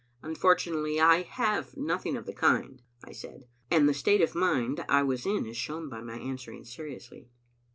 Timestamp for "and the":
3.69-3.93